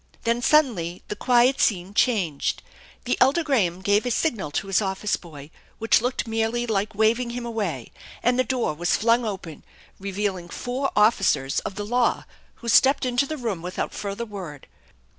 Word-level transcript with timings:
Then 0.23 0.41
suddenly 0.41 1.03
the 1.09 1.15
quiet 1.15 1.59
scene 1.61 1.93
changed. 1.93 2.63
The 3.05 3.19
elder 3.21 3.43
Graham 3.43 3.81
gave 3.83 4.03
a 4.03 4.09
signal 4.09 4.49
to 4.49 4.65
his 4.65 4.81
office 4.81 5.15
boy, 5.15 5.51
which 5.77 6.01
looked 6.01 6.25
merely 6.25 6.65
like 6.65 6.95
waving 6.95 7.29
him 7.29 7.45
away, 7.45 7.91
and 8.23 8.39
the 8.39 8.43
door 8.43 8.73
was 8.73 8.95
flung 8.97 9.25
open, 9.25 9.63
revealing 9.99 10.49
four 10.49 10.89
officers 10.95 11.59
of 11.59 11.75
the 11.75 11.85
law, 11.85 12.25
who 12.55 12.67
stepped 12.67 13.05
into 13.05 13.27
the 13.27 13.37
room 13.37 13.61
without 13.61 13.93
further 13.93 14.25
word. 14.25 14.65